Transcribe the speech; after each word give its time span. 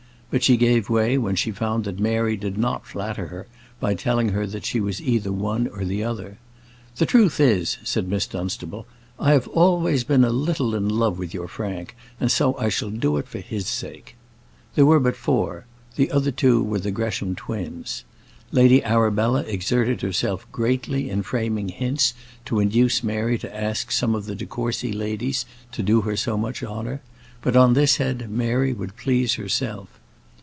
But 0.33 0.43
she 0.43 0.55
gave 0.55 0.89
way 0.89 1.17
when 1.17 1.35
she 1.35 1.51
found 1.51 1.83
that 1.83 1.99
Mary 1.99 2.37
did 2.37 2.57
not 2.57 2.85
flatter 2.87 3.27
her 3.27 3.47
by 3.81 3.95
telling 3.95 4.29
her 4.29 4.47
that 4.47 4.63
she 4.65 4.79
was 4.79 5.01
either 5.01 5.25
the 5.25 5.33
one 5.33 5.67
or 5.67 5.83
the 5.83 6.05
other. 6.05 6.37
"The 6.95 7.05
truth 7.05 7.41
is," 7.41 7.77
said 7.83 8.07
Miss 8.07 8.27
Dunstable, 8.27 8.87
"I 9.19 9.33
have 9.33 9.49
always 9.49 10.05
been 10.05 10.23
a 10.23 10.29
little 10.29 10.73
in 10.73 10.87
love 10.87 11.19
with 11.19 11.33
your 11.33 11.49
Frank, 11.49 11.97
and 12.17 12.31
so 12.31 12.55
I 12.57 12.69
shall 12.69 12.91
do 12.91 13.17
it 13.17 13.27
for 13.27 13.39
his 13.39 13.67
sake." 13.67 14.15
There 14.75 14.85
were 14.85 15.01
but 15.01 15.17
four: 15.17 15.65
the 15.97 16.09
other 16.11 16.31
two 16.31 16.63
were 16.63 16.79
the 16.79 16.91
Gresham 16.91 17.35
twins. 17.35 18.05
Lady 18.53 18.81
Arabella 18.85 19.41
exerted 19.41 19.99
herself 20.01 20.49
greatly 20.53 21.09
in 21.09 21.23
framing 21.23 21.67
hints 21.67 22.13
to 22.45 22.61
induce 22.61 23.03
Mary 23.03 23.37
to 23.37 23.53
ask 23.53 23.91
some 23.91 24.15
of 24.15 24.27
the 24.27 24.35
de 24.35 24.45
Courcy 24.45 24.93
ladies 24.93 25.45
to 25.73 25.83
do 25.83 25.99
her 26.03 26.15
so 26.15 26.37
much 26.37 26.63
honour; 26.63 27.01
but 27.41 27.57
on 27.57 27.73
this 27.73 27.97
head 27.97 28.29
Mary 28.29 28.71
would 28.71 28.95
please 28.95 29.33
herself. 29.33 29.89